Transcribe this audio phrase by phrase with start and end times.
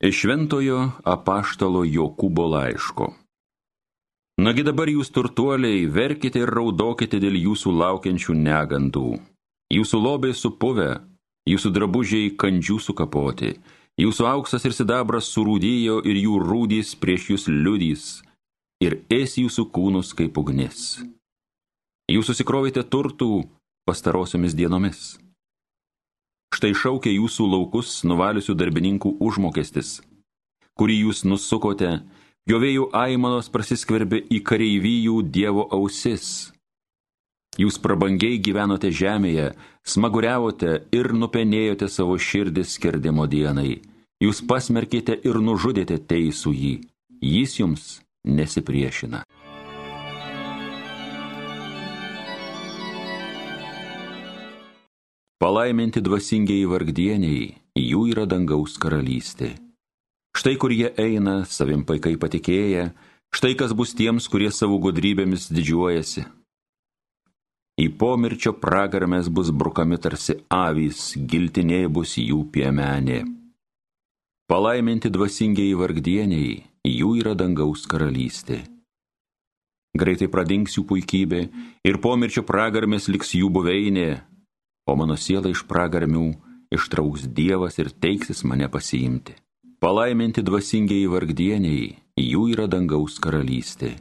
[0.00, 3.10] Iš šventojo apaštalo Jokūbo laiško.
[4.40, 9.18] Nagi dabar jūs turtuoliai, verkite ir raudokite dėl jūsų laukiančių negandų.
[9.76, 10.88] Jūsų lobiai supuvę,
[11.52, 13.52] jūsų drabužiai kandžių sukapoti,
[14.00, 18.06] jūsų auksas ir sidabras surūdėjo ir jų rūdys prieš jūs liudys
[18.80, 21.02] ir ės jūsų kūnus kaip ugnis.
[22.08, 23.44] Jūs susikrovite turtų
[23.84, 25.18] pastarosiomis dienomis.
[26.50, 30.00] Štai šaukia jūsų laukus nuvaliusių darbininkų užmokestis,
[30.78, 32.00] kurį jūs nusukote,
[32.50, 36.50] jo vėjų aimanos prasiskverbė į kareivijų Dievo ausis.
[37.58, 39.52] Jūs prabangiai gyvenote žemėje,
[39.86, 43.80] smaguriavote ir nupenėjote savo širdis skerdimo dienai.
[44.20, 46.74] Jūs pasmerkite ir nužudėte teisų jį.
[47.20, 47.84] Jis jums
[48.24, 49.24] nesipriešina.
[55.40, 57.44] Palaiminti dvasingiai vargdieniai,
[57.80, 59.54] jų yra dangaus karalystė.
[60.36, 62.90] Štai kur jie eina, savim paikai patikėję,
[63.32, 66.26] štai kas bus tiems, kurie savo godrybėmis didžiuojasi.
[67.80, 73.22] Į pomirčio pragarmės bus brukami tarsi avys, giltinė bus jų piemenė.
[74.44, 78.66] Palaiminti dvasingiai vargdieniai, jų yra dangaus karalystė.
[79.96, 81.46] Greitai pradings jų puikybė
[81.88, 84.10] ir pomirčio pragarmės liks jų buveinė,
[84.86, 86.28] o mano siela iš pragarmių
[86.74, 89.34] ištrauks Dievas ir teiksis mane pasiimti.
[89.80, 93.94] Palaiminti dvasingiai vargdieniai, jų yra dangaus karalystė.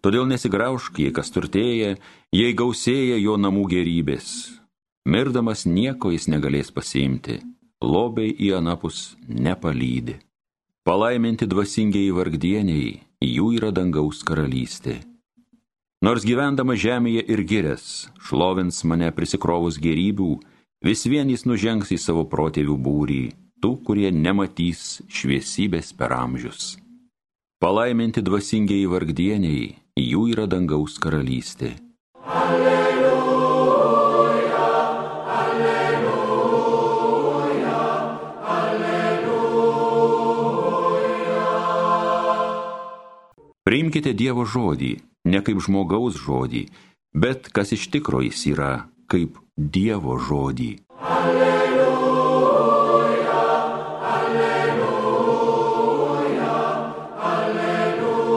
[0.00, 1.96] Todėl nesigraužk, jei kas turtėja,
[2.32, 4.28] jei gausėja jo namų gerybės.
[5.06, 7.40] Mirdamas nieko jis negalės pasiimti,
[7.82, 10.16] lobiai į anapus nepalydi.
[10.86, 15.00] Palaiminti dvasingiai vargdieniai, jų yra dangaus karalystė.
[16.06, 20.38] Nors gyvendama žemėje ir girės, šlovins mane prisikrovus gerybių,
[20.86, 23.24] vis vien jis nužengs į savo protėvių būrį,
[23.58, 26.76] tų, kurie nematys šviesybės per amžius.
[27.58, 29.64] Palaiminti dvasingiai vargdieniai,
[29.98, 31.72] jų yra dangaus karalystė.
[32.22, 33.10] Alleluja,
[35.40, 37.02] alleluja,
[38.60, 39.82] alleluja.
[43.66, 44.94] Priimkite Dievo žodį
[45.26, 46.62] ne kaip žmogaus žodį,
[47.22, 48.72] bet kas iš tikro jis yra,
[49.10, 50.70] kaip Dievo žodį.
[51.00, 52.58] Alleluja,
[54.16, 54.96] alleluja,
[57.30, 58.36] alleluja.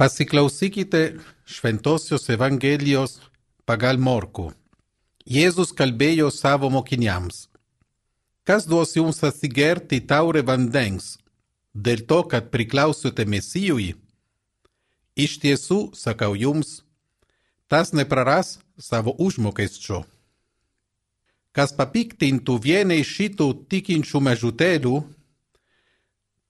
[0.00, 1.02] Pasiklausykite
[1.44, 3.20] Šventosios Evangelijos
[3.68, 4.48] pagal Morku.
[5.28, 7.49] Jėzus kalbėjo savo mokiniams.
[8.50, 11.04] Kas duos jums atsigerti taurę vandens,
[11.70, 13.92] dėl to, kad priklausote Mesijui?
[15.14, 16.80] Iš tiesų, sakau jums,
[17.70, 20.00] tas nepraras savo užmokesčio.
[21.54, 24.96] Kas papiktintų vieną iš šitų tikinčių mažutėlių,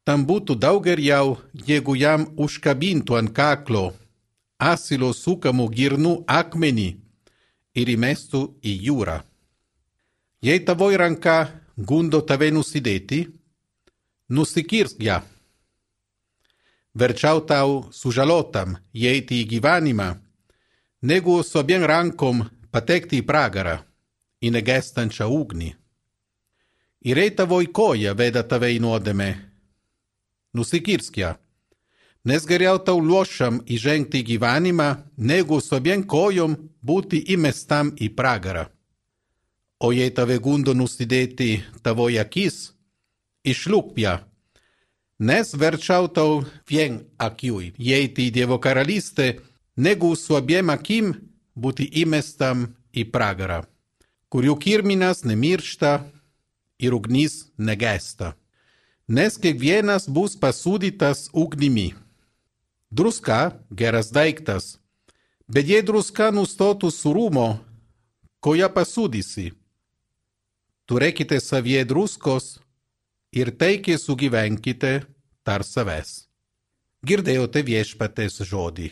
[0.09, 3.91] tam būtų daug geriau, jeigu jam užkabintų ant kaklo
[4.57, 6.91] asilo sukamų girnų akmenį
[7.77, 9.21] ir įmestų į jūrą.
[10.41, 13.27] Jei tavoji ranka Gundo tave nusideti,
[14.29, 15.23] nusikirskja.
[16.95, 20.17] Verčautau sužalotam, jeti givanima,
[21.01, 23.79] negu sobjen rankom patekti pragara,
[24.41, 25.75] in egestanča ugni.
[27.01, 29.31] Ireta vojkoja vedatave in odeme.
[30.53, 31.39] Nusikirskja.
[32.25, 38.69] Ne zgerjavta v lošam i žengti givanima, negu sobjen kojom buti i mestam i pragara.
[39.81, 42.57] O jei tave gundo nusidėti tavoji akis,
[43.49, 44.19] išlūk ją,
[45.25, 49.39] nes verčiau tau vien akiui įeiti į Dievo karalystę,
[49.77, 51.15] negu su abiem akim
[51.57, 53.63] būti įmestam į pragarą,
[54.29, 55.93] kurių kirminas nemiršta
[56.81, 58.35] ir ugnis negesta.
[59.09, 61.95] Nes kiekvienas bus pasūdytas ugnimi.
[62.93, 64.77] Druska geras daiktas,
[65.49, 67.49] bet jei druska nustotų surumo,
[68.45, 69.60] ko ją pasūdysi?
[70.91, 72.57] Turėkite savie druskos
[73.31, 75.05] ir taikiai sugyvenkite
[75.47, 76.25] tar savęs.
[77.07, 78.89] Girdėjote viešpatės žodį.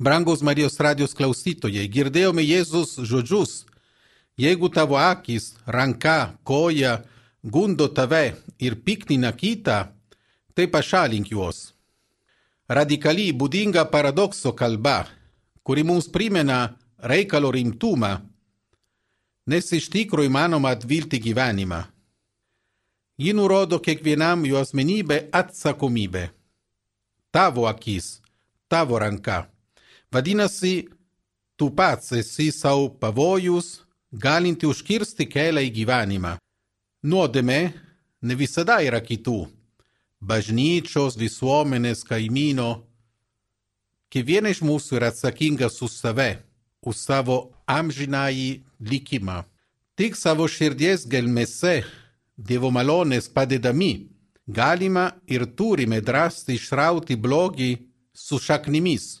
[0.00, 3.66] Brangus Marijos radijos klausytojai, girdėjome Jėzus žodžius.
[4.40, 7.00] Jeigu tavo akis, ranka, koja
[7.42, 9.82] gundo tave ir piktina kitą,
[10.54, 11.72] tai pašalink juos
[12.70, 15.04] radikaliai būdinga paradokso kalba,
[15.66, 18.12] kuri mums primena reikalo rimtumą,
[19.50, 21.80] nes iš tikro įmanoma atvilti gyvenimą.
[23.20, 26.30] Ji nurodo kiekvienam jo asmenybę atsakomybę.
[27.30, 28.20] tavo akis,
[28.68, 29.46] tavo ranka.
[30.12, 30.88] Vadinasi,
[31.56, 36.36] tu pats esi sau pavojus, galinti užkirsti kelią į gyvenimą.
[37.06, 37.60] Nuodėmė
[38.22, 39.46] ne visada yra kitų.
[40.20, 42.82] Bažnyčios, visuomenės, kaimyno.
[44.12, 46.30] Kiekviena iš mūsų yra atsakingas už save,
[46.84, 48.50] už savo amžinąjį
[48.84, 49.44] likimą.
[49.96, 51.84] Tik savo širdies gelmėse,
[52.40, 54.08] Dievo malonės padedami,
[54.48, 57.72] galima ir turime drąsti išrauti blogį
[58.16, 59.20] su šaknimis.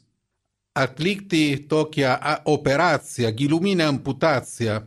[0.72, 2.14] Atlikti tokią
[2.48, 4.80] operaciją, giluminę amputaciją,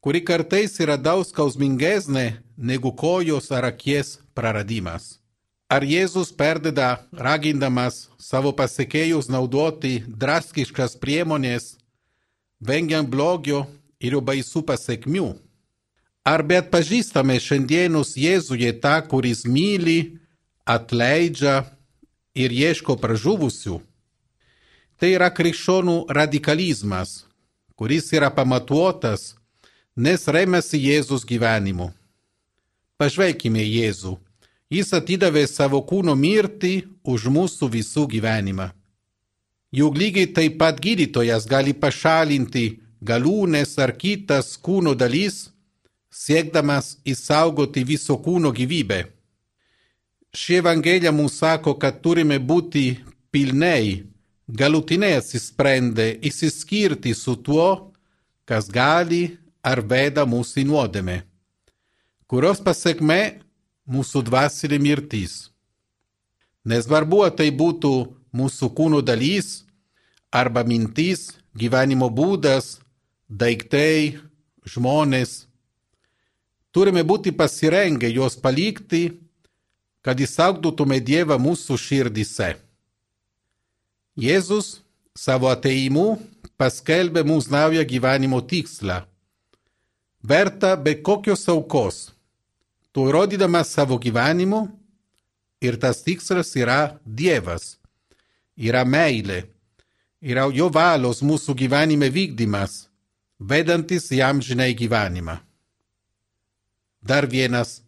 [0.00, 2.26] kuri kartais yra daug skausmingesnė
[2.70, 5.18] negu kojos ar akies praradimas.
[5.68, 11.74] Ar Jėzus perdeda ragindamas savo pasekėjus naudoti drastiškas priemonės,
[12.64, 13.66] vengiant blogio
[14.00, 15.26] ir jo baisų pasiekmių?
[16.24, 20.16] Ar bet pažįstame šiandienos Jėzuje tą, kuris myli,
[20.64, 21.66] atleidžia
[22.32, 23.76] ir ieško pražuvusių?
[24.96, 27.26] Tai yra krikščionų radikalizmas,
[27.76, 29.34] kuris yra pamatuotas,
[29.92, 31.90] nes remiasi Jėzus gyvenimu.
[32.96, 34.16] Pažvelkime Jėzų.
[34.68, 36.74] Jis atidavė savo kūno mirtį
[37.08, 38.68] už mūsų visų gyvenimą.
[39.72, 42.66] Juk lygiai taip pat gydytojas gali pašalinti
[43.04, 45.48] galūnės ar kitas kūno dalis,
[46.12, 49.06] siekdamas išsaugoti viso kūno gyvybę.
[50.36, 52.98] Ši Evangelija mums sako, kad turime būti
[53.32, 54.04] pilnai,
[54.48, 57.92] galutinai atsisprendę, išsiskirti su tuo,
[58.44, 61.22] kas gali ar veda mūsų į nuodėmę,
[62.28, 63.47] kurios pasiekme
[63.88, 65.48] mūsų dvasinė mirtis.
[66.68, 67.92] Nesvarbu, ar tai būtų
[68.36, 69.64] mūsų kūno dalis,
[70.30, 72.78] arba mintis, gyvenimo būdas,
[73.28, 74.20] daiktai,
[74.68, 75.46] žmonės,
[76.72, 79.18] turime būti pasirengę juos palikti,
[80.04, 82.54] kad įsaugtume Dievą mūsų širdise.
[84.18, 84.80] Jėzus
[85.16, 86.18] savo ateimu
[86.58, 89.02] paskelbė mums naują gyvenimo tikslą.
[90.22, 92.10] Verta be kokios aukos,
[92.92, 94.66] tu įrodydamas savo gyvenimu
[95.60, 97.76] ir tas tikslas yra Dievas,
[98.56, 99.44] yra meilė,
[100.22, 102.86] yra jo valos mūsų gyvenime vykdymas,
[103.38, 105.38] vedantis jam žinai gyvenimą.
[107.02, 107.80] Dar vienas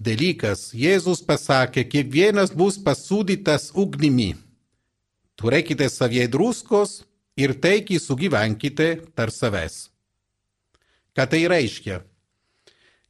[0.00, 0.70] dalykas.
[0.76, 4.34] Jėzus pasakė, kiekvienas bus pasūdytas ugnimi.
[5.40, 7.02] Turėkite savie druskos
[7.36, 9.88] ir taikiai sugyvenkite tarp savęs.
[11.16, 12.02] Ką tai reiškia?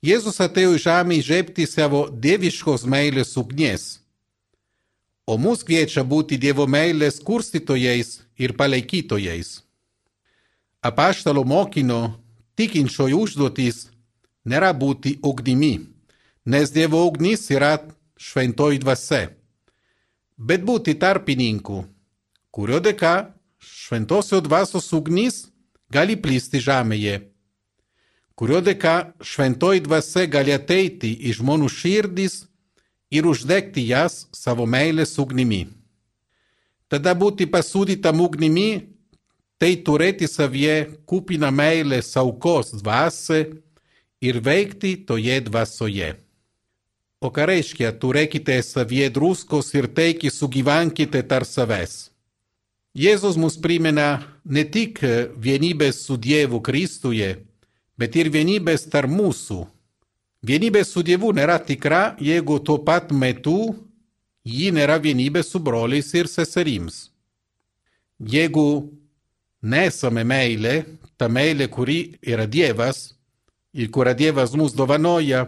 [0.00, 4.00] Jėzus atėjo į žemę įžiebti savo dieviškos meilės ugnies,
[5.28, 9.60] o mus kviečia būti Dievo meilės kurstytojais ir palaikytojais.
[10.80, 12.14] Apaštalo mokinio
[12.56, 13.90] tikinčiojo užduotis
[14.48, 15.74] nėra būti ugnimi,
[16.48, 17.76] nes Dievo ugnis yra
[18.16, 19.28] šventoji dvasia,
[20.40, 21.84] bet būti tarpininku,
[22.48, 25.42] kurio dėka šventosios dvasios ugnis
[25.92, 27.20] gali plisti žemėje,
[28.40, 32.46] kurio dėka šventoji dvasia gali ateiti į žmonių širdis
[33.12, 35.66] ir uždegti jas savo meilės ugnimi.
[36.88, 38.86] Tada būti pasūdytam ugnimi,
[39.60, 43.44] tai turėti savyje kupiną meilės aukos dvasią,
[44.20, 46.14] ir veikti toje dvasioje.
[47.20, 52.08] O ką reiškia, turėkite savyje druskos ir taigi sugyvenkite tarp savęs.
[52.96, 55.00] Jėzus mus primena ne tik
[55.36, 57.36] vienybės su Dievu Kristuje,
[58.00, 59.60] bet ir vienybės tarp mūsų.
[60.40, 63.74] Vienybė su Dievu nėra tikra, jeigu tuo pat metu
[64.44, 67.10] ji nėra vienybė su broliais ir seserims.
[68.20, 68.88] Jeigu
[69.60, 70.84] nesame meilė,
[71.20, 73.12] ta meilė, kuri yra Dievas,
[73.76, 75.46] ir kurią Dievas mums dovanoja,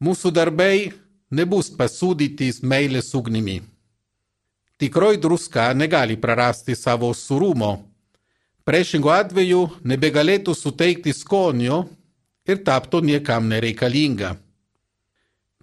[0.00, 0.92] mūsų darbai
[1.30, 3.60] nebus pasūdytis meilės ugnimi.
[4.78, 7.87] Tikroji druska negali prarasti savo surumo,
[8.68, 11.86] priešingo atveju nebegalėtų suteikti skonio
[12.44, 14.34] ir taptų niekam nereikalinga.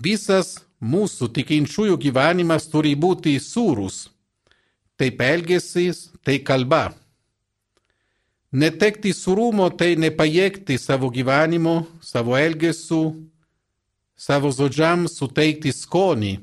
[0.02, 4.08] Visas mūsų tikinčiųjų gyvenimas turi būti sūrus,
[4.98, 6.96] taip elgesys, tai kalba.
[8.56, 13.04] Netekti surumo tai nepajėgti savo gyvenimo, savo elgesių,
[14.18, 16.40] savo žodžiam suteikti skonį,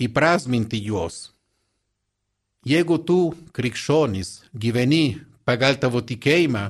[0.00, 1.26] įprasminti juos.
[2.66, 3.20] Jeigu tu,
[3.52, 6.66] krikščionis, gyveni pagal tavo tikėjimą,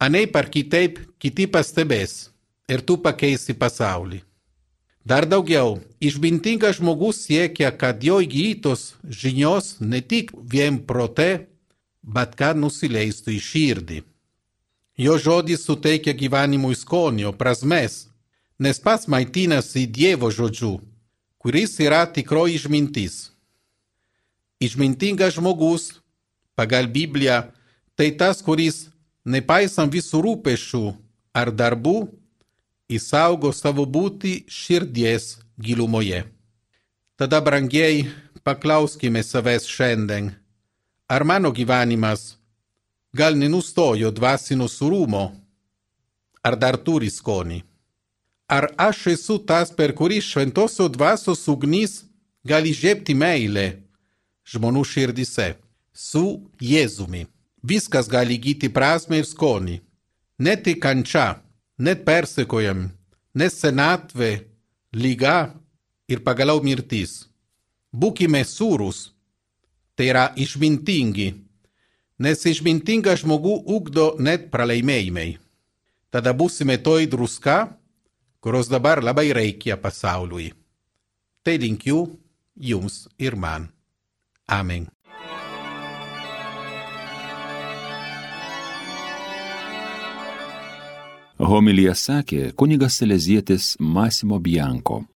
[0.00, 2.30] anaip ar kitaip kiti pastebės
[2.72, 4.22] ir tu pakeisi pasaulį.
[5.04, 11.46] Dar daugiau, išmintingas žmogus siekia, kad jo įgytos žinios ne tik vien prote,
[12.02, 14.00] bet kad nusileistų į širdį.
[15.00, 18.10] Jo žodis suteikia gyvenimui skonio, prasmės,
[18.60, 20.74] nes pats maitinasi Dievo žodžiu,
[21.40, 23.30] kuris yra tikroji išmintis.
[24.60, 25.94] Išmintingas žmogus,
[26.52, 27.46] pagal Bibliją,
[28.00, 28.86] tai tas, kuris,
[29.28, 30.78] nepaisant visų rūpešių
[31.36, 32.06] ar darbų,
[32.88, 36.22] įsaugo savo būti širdies gilumoje.
[37.20, 38.06] Tada, brangiai,
[38.40, 40.30] paklauskime savęs šiandien,
[41.12, 42.38] ar mano gyvenimas
[43.12, 45.26] gal nenustojo dvasinio surumo,
[46.40, 47.58] ar dar turi skonį.
[48.48, 51.98] Ar aš esu tas, per kurį šventosio dvasios ugnis
[52.48, 53.66] gali žiepti meilę
[54.48, 55.50] žmonių širdise,
[55.92, 56.24] su
[56.64, 57.26] Jėzumi.
[57.62, 59.80] Viskas gali įgyti prasme ir skonį.
[60.40, 61.26] Net į kančią,
[61.84, 62.88] net persekojami,
[63.36, 64.30] net senatvė,
[64.96, 65.52] lyga
[66.08, 67.26] ir pagaliau mirtis.
[67.92, 69.10] Būkime surus,
[69.94, 71.28] tai yra išmintingi,
[72.24, 75.36] nes išmintingą žmogų ugdo net pralaimėjimai.
[76.10, 77.58] Tada būsime toj druska,
[78.40, 80.50] kurios dabar labai reikia pasauliui.
[81.44, 82.00] Tai linkiu
[82.56, 83.68] jums ir man.
[84.48, 84.88] Amen.
[91.40, 95.00] Homilija sakė kunigas Selezietis Masimo Bianko.